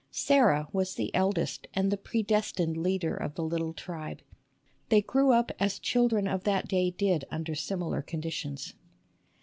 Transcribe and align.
Sarah 0.09 0.67
was 0.73 0.95
the 0.95 1.13
eldest 1.13 1.67
and 1.75 1.91
the 1.91 1.95
predestined 1.95 2.75
leader 2.75 3.15
of 3.15 3.35
the 3.35 3.43
little 3.43 3.71
tribe. 3.71 4.23
They 4.89 5.03
grew 5.03 5.31
up 5.31 5.51
as 5.59 5.77
children 5.77 6.27
of 6.27 6.43
that 6.43 6.67
day 6.67 6.89
did 6.89 7.25
under 7.29 7.53
similar 7.53 8.01
conditions. 8.01 8.73